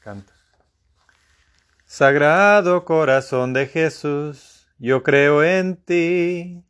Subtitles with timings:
[0.00, 0.32] canta.
[1.86, 6.62] Sagrado corazón de Jesús, yo creo en ti.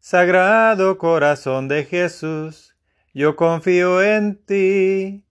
[0.00, 2.76] Sagrado corazón de Jesús,
[3.14, 5.24] yo confío en ti.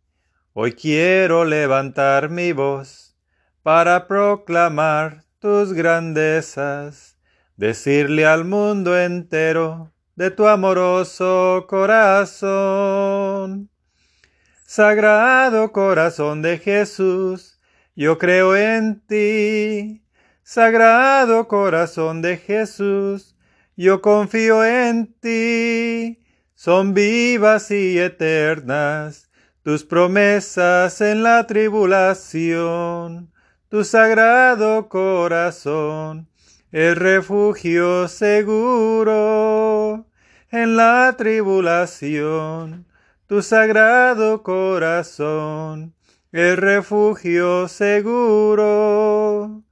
[0.54, 3.16] Hoy quiero levantar mi voz
[3.62, 7.18] para proclamar tus grandezas,
[7.56, 13.70] decirle al mundo entero de tu amoroso corazón.
[14.70, 17.58] Sagrado corazón de Jesús,
[17.96, 20.04] yo creo en ti.
[20.44, 23.38] Sagrado corazón de Jesús,
[23.78, 26.20] yo confío en ti.
[26.54, 29.30] Son vivas y eternas
[29.64, 33.32] tus promesas en la tribulación.
[33.70, 36.28] Tu sagrado corazón
[36.74, 40.06] es refugio seguro
[40.52, 42.86] en la tribulación
[43.28, 45.94] tu sagrado corazón
[46.32, 49.64] es refugio seguro.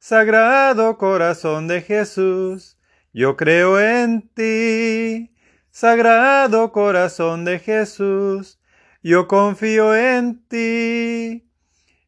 [0.00, 2.76] Sagrado corazón de Jesús,
[3.12, 5.32] yo creo en ti.
[5.70, 8.58] Sagrado corazón de Jesús,
[9.04, 11.48] yo confío en ti.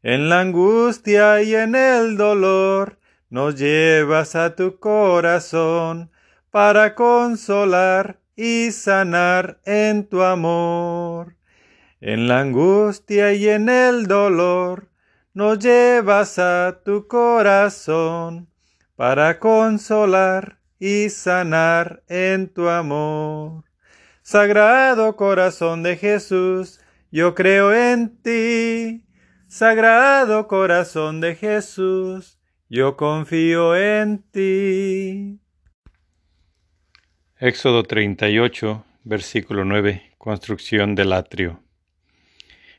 [0.03, 2.99] En la angustia y en el dolor
[3.31, 6.11] nos llevas a tu corazón
[6.51, 11.35] para consolar y sanar en tu amor.
[12.01, 14.91] En la angustia y en el dolor
[15.35, 18.49] nos llevas a tu corazón
[18.95, 23.65] para consolar y sanar en tu amor.
[24.23, 29.05] Sagrado corazón de Jesús, yo creo en ti.
[29.49, 35.41] Sagrado corazón de Jesús, yo confío en ti.
[37.41, 40.03] Éxodo 38, versículo 9.
[40.19, 41.63] Construcción del atrio.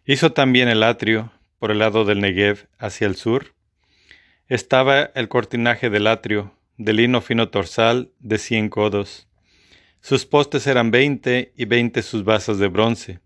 [0.06, 3.54] Hizo también el atrio por el lado del Negev hacia el sur.
[4.50, 9.30] Estaba el cortinaje del atrio, de lino fino torsal, de cien codos.
[10.02, 13.22] Sus postes eran veinte y veinte sus basas de bronce.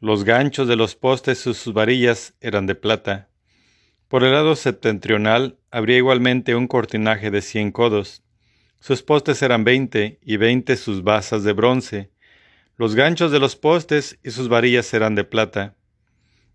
[0.00, 3.28] Los ganchos de los postes y sus varillas eran de plata.
[4.08, 8.24] Por el lado septentrional habría igualmente un cortinaje de cien codos
[8.86, 12.12] sus postes eran veinte y veinte sus basas de bronce.
[12.76, 15.74] Los ganchos de los postes y sus varillas eran de plata.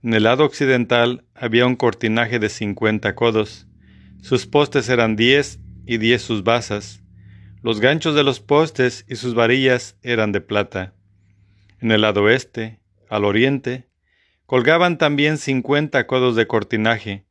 [0.01, 3.67] En el lado occidental había un cortinaje de cincuenta codos.
[4.21, 7.03] Sus postes eran diez y diez sus basas.
[7.63, 10.93] Los ganchos de los postes y sus varillas eran de plata.
[11.81, 13.89] En el lado oeste, al oriente,
[14.45, 17.25] colgaban también cincuenta codos de cortinaje.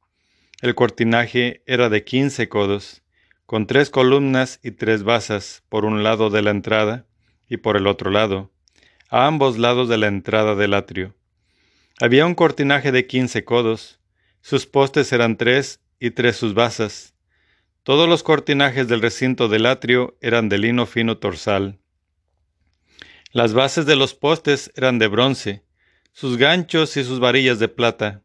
[0.61, 3.03] El cortinaje era de quince codos
[3.51, 7.09] con tres columnas y tres basas por un lado de la entrada
[7.49, 8.53] y por el otro lado,
[9.09, 11.17] a ambos lados de la entrada del atrio.
[12.01, 13.99] Había un cortinaje de quince codos,
[14.41, 17.17] sus postes eran tres y tres sus basas.
[17.83, 21.81] Todos los cortinajes del recinto del atrio eran de lino fino torsal.
[23.33, 25.65] Las bases de los postes eran de bronce,
[26.13, 28.23] sus ganchos y sus varillas de plata.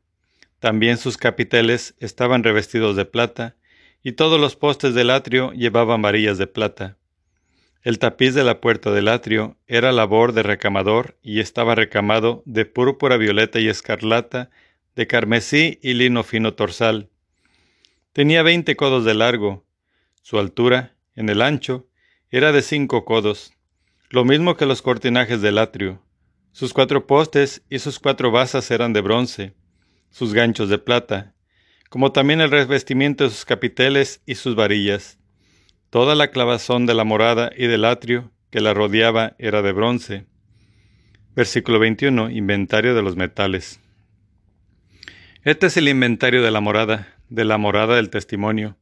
[0.60, 3.56] También sus capiteles estaban revestidos de plata,
[4.06, 6.96] y todos los postes del atrio llevaban varillas de plata.
[7.82, 12.66] El tapiz de la puerta del atrio era labor de recamador y estaba recamado de
[12.66, 14.52] púrpura, violeta y escarlata,
[14.96, 17.10] de carmesí y lino fino torsal.
[18.14, 19.66] Tenía veinte codos de largo.
[20.22, 21.88] Su altura, en el ancho,
[22.30, 23.54] era de cinco codos,
[24.12, 26.00] lo mismo que los cortinajes del atrio.
[26.52, 29.56] Sus cuatro postes y sus cuatro basas eran de bronce,
[30.12, 31.35] sus ganchos de plata,
[31.90, 35.20] como también el revestimiento de sus capiteles y sus varillas.
[35.90, 40.26] Toda la clavazón de la morada y del atrio que la rodeaba era de bronce.
[41.36, 42.32] Versículo 21.
[42.32, 43.80] Inventario de los metales.
[45.44, 48.78] Este es el inventario de la morada, de la morada del testimonio,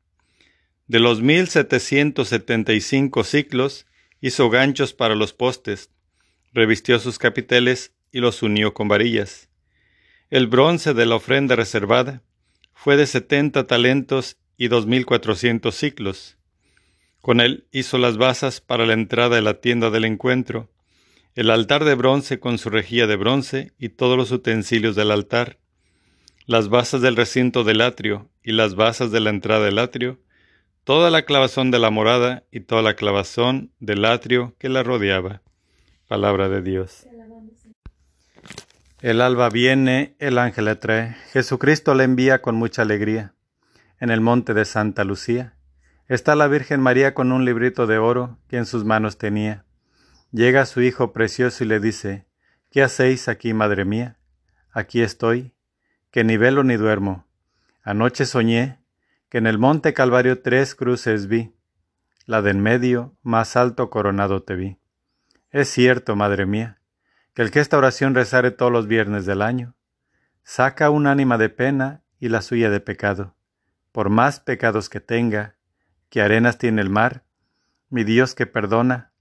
[0.86, 3.84] De los 1775 ciclos,
[4.22, 5.90] hizo ganchos para los postes,
[6.54, 9.50] revistió sus capiteles y los unió con varillas.
[10.28, 12.20] El bronce de la ofrenda reservada
[12.74, 16.36] fue de setenta talentos y dos mil cuatrocientos ciclos.
[17.20, 20.68] Con él hizo las basas para la entrada de la tienda del encuentro,
[21.36, 25.58] el altar de bronce con su rejilla de bronce y todos los utensilios del altar,
[26.46, 30.18] las basas del recinto del atrio y las basas de la entrada del atrio,
[30.82, 35.42] toda la clavazón de la morada y toda la clavazón del atrio que la rodeaba.
[36.08, 37.06] Palabra de Dios.
[39.00, 43.34] El alba viene, el ángel le trae, Jesucristo le envía con mucha alegría.
[44.00, 45.54] En el monte de Santa Lucía
[46.08, 49.66] está la Virgen María con un librito de oro que en sus manos tenía.
[50.32, 52.26] Llega su hijo precioso y le dice,
[52.70, 54.18] ¿Qué hacéis aquí, madre mía?
[54.72, 55.52] Aquí estoy,
[56.10, 57.26] que ni velo ni duermo.
[57.82, 58.80] Anoche soñé
[59.28, 61.54] que en el monte Calvario tres cruces vi,
[62.24, 64.78] la de en medio, más alto coronado te vi.
[65.50, 66.75] Es cierto, madre mía,
[67.36, 69.74] que el que esta oración rezare todos los viernes del año,
[70.42, 73.36] saca un ánima de pena y la suya de pecado.
[73.92, 75.54] Por más pecados que tenga,
[76.08, 77.24] que arenas tiene el mar,
[77.90, 79.12] mi Dios que perdona,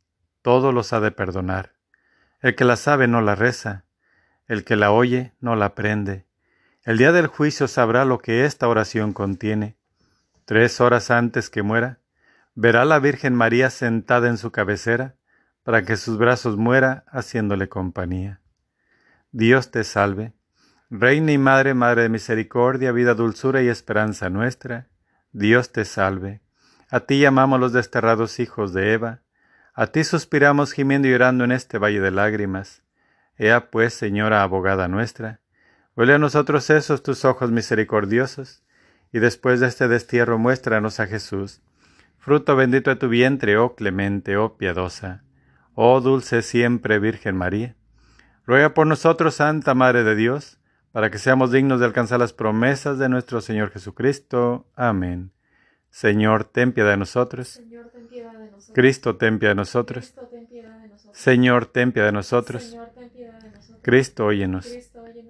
[0.42, 1.74] todos los ha de perdonar.
[2.40, 3.84] El que la sabe no la reza,
[4.48, 6.26] el que la oye no la aprende,
[6.86, 9.76] el día del juicio sabrá lo que esta oración contiene.
[10.46, 12.00] Tres horas antes que muera,
[12.54, 15.16] verá la Virgen María sentada en su cabecera,
[15.66, 18.40] para que sus brazos muera haciéndole compañía.
[19.32, 20.34] Dios te salve,
[20.90, 24.88] Reina y Madre, Madre de Misericordia, vida, dulzura y esperanza nuestra.
[25.34, 26.42] Dios te salve.
[26.90, 29.24] A ti llamamos los desterrados hijos de Eva.
[29.74, 32.84] A ti suspiramos gimiendo y llorando en este valle de lágrimas.
[33.36, 35.42] Ea pues, Señora abogada nuestra,
[35.98, 38.64] Huele a nosotros esos tus ojos misericordiosos,
[39.12, 41.62] y después de este destierro muéstranos a Jesús,
[42.20, 45.24] fruto bendito de tu vientre, oh clemente, oh piadosa,
[45.76, 47.76] oh dulce siempre Virgen María.
[48.46, 50.60] Ruega por nosotros, Santa Madre de Dios,
[50.92, 54.68] para que seamos dignos de alcanzar las promesas de nuestro Señor Jesucristo.
[54.76, 55.32] Amén.
[55.90, 57.62] Señor, ten piedad de nosotros.
[58.74, 60.14] Cristo, ten piedad de nosotros.
[61.14, 62.76] Señor, ten piedad de nosotros.
[63.82, 64.68] Cristo, óyenos.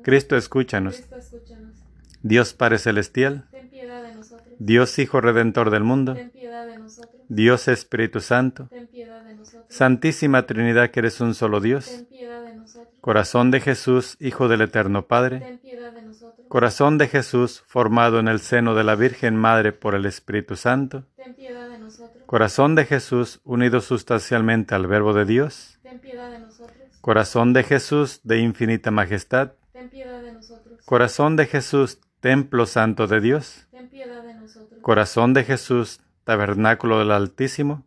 [0.03, 1.03] Cristo, escúchanos.
[2.23, 3.47] Dios Padre Celestial.
[4.57, 6.17] Dios Hijo Redentor del mundo.
[7.29, 8.69] Dios Espíritu Santo.
[9.69, 12.05] Santísima Trinidad que eres un solo Dios.
[13.01, 15.59] Corazón de Jesús, Hijo del Eterno Padre.
[16.47, 21.03] Corazón de Jesús, formado en el seno de la Virgen Madre por el Espíritu Santo.
[22.25, 25.79] Corazón de Jesús, unido sustancialmente al Verbo de Dios.
[27.01, 29.51] Corazón de Jesús, de infinita majestad.
[30.85, 33.67] Corazón de Jesús, templo santo de Dios.
[34.81, 37.83] Corazón de Jesús, tabernáculo del Altísimo.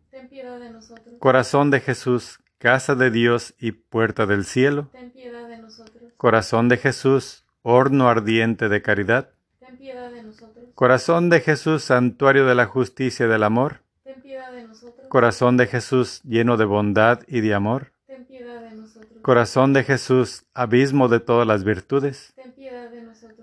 [1.19, 4.89] Corazón de Jesús, casa de Dios y puerta del cielo.
[6.15, 9.29] Corazón de Jesús, horno ardiente de caridad.
[10.75, 13.81] Corazón de Jesús, santuario de la justicia y del amor.
[15.09, 17.91] Corazón de Jesús, lleno de bondad y de amor.
[19.21, 22.33] Corazón de Jesús, abismo de todas las virtudes.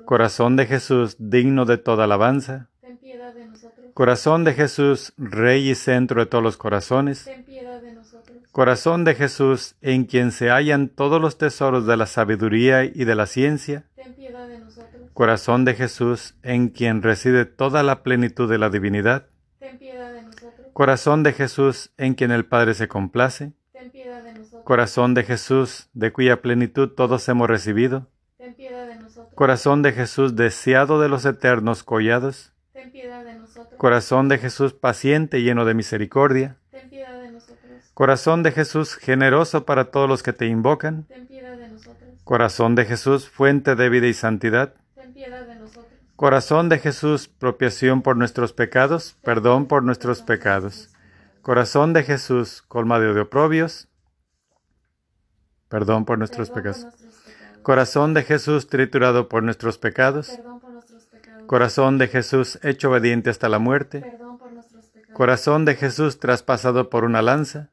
[0.07, 2.71] Corazón de Jesús, digno de toda alabanza.
[3.97, 7.31] Corazón de Jesús, Rey y centro de todos los corazones.
[8.53, 13.15] Corazón de Jesús, en quien se hallan todos los tesoros de la sabiduría y de
[13.15, 13.87] la ciencia.
[15.15, 19.29] Corazón de Jesús, en quien reside toda la plenitud de la divinidad.
[20.75, 23.55] Corazón de Jesús, en quien el Padre se complace.
[24.65, 28.11] Corazón de Jesús, de cuya plenitud todos hemos recibido.
[29.35, 32.53] Corazón de Jesús deseado de los eternos collados.
[32.75, 33.36] Ten piedad de nosotros.
[33.77, 36.57] Corazón de Jesús paciente y lleno de misericordia.
[36.71, 37.91] Ten piedad de nosotros.
[37.95, 41.05] Corazón de Jesús generoso para todos los que te invocan.
[41.05, 42.11] Ten piedad de nosotros.
[42.25, 44.75] Corazón de Jesús fuente de vida y santidad.
[44.95, 45.87] Ten piedad de nosotros.
[46.17, 50.91] Corazón de Jesús propiación por nuestros pecados, perdón por nuestros pecados.
[51.43, 53.89] Corazón de Jesús colmado de oprobios,
[55.69, 56.87] perdón por nuestros pecados.
[57.63, 60.29] Corazón de Jesús triturado por nuestros pecados.
[60.29, 60.56] pecados.
[61.47, 64.19] Corazón de Jesús hecho obediente hasta la muerte.
[65.13, 67.71] Corazón de Jesús traspasado por una lanza.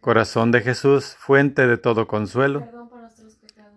[0.00, 2.68] Corazón de Jesús, fuente de todo consuelo.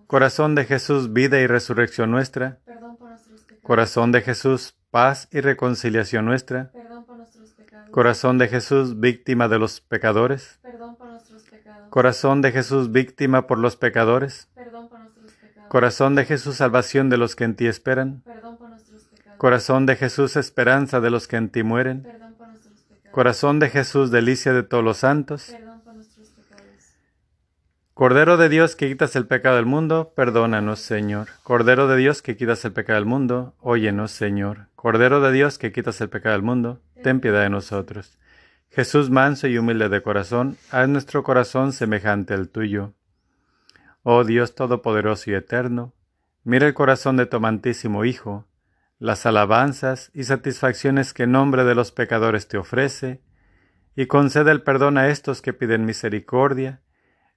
[0.08, 2.60] Corazón de Jesús, vida y resurrección nuestra.
[3.62, 6.72] Corazón de Jesús, paz y reconciliación nuestra.
[7.92, 10.60] Corazón de Jesús, víctima de los pecadores.
[11.90, 14.50] Corazón de Jesús, víctima por los pecadores.
[15.70, 18.22] Corazón de Jesús, salvación de los que en ti esperan.
[18.26, 18.47] Perdón.
[19.38, 22.08] Corazón de Jesús, esperanza de los que en ti mueren.
[23.12, 25.54] Corazón de Jesús, delicia de todos los santos.
[27.94, 31.30] Cordero de Dios que quitas el pecado del mundo, perdónanos, Señor.
[31.44, 34.68] Cordero de Dios que quitas el pecado del mundo, óyenos, Señor.
[34.76, 38.20] Cordero de Dios que quitas el pecado del mundo, ten piedad de nosotros.
[38.70, 42.94] Jesús manso y humilde de corazón, haz nuestro corazón semejante al tuyo.
[44.04, 45.94] Oh Dios Todopoderoso y Eterno,
[46.44, 48.46] mira el corazón de tu amantísimo Hijo,
[49.00, 53.22] las alabanzas y satisfacciones que en nombre de los pecadores te ofrece,
[53.96, 56.82] y concede el perdón a estos que piden misericordia,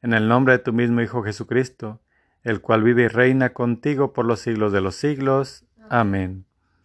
[0.02, 2.00] en el nombre de tu mismo Hijo Jesucristo,
[2.42, 5.64] el cual vive y reina contigo por los siglos de los siglos.
[5.88, 6.49] Amén.